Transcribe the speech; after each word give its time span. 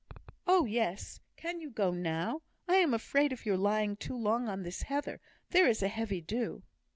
"Oh, 0.47 0.65
yes! 0.65 1.19
Can 1.37 1.61
you 1.61 1.69
go 1.69 1.91
now? 1.91 2.41
I 2.67 2.77
am 2.77 2.91
afraid 2.91 3.31
of 3.31 3.45
your 3.45 3.55
lying 3.55 3.95
too 3.95 4.15
long 4.17 4.49
on 4.49 4.63
this 4.63 4.81
heather; 4.81 5.21
there 5.51 5.67
is 5.67 5.83
a 5.83 5.87
heavy 5.89 6.21
dew." 6.21 6.63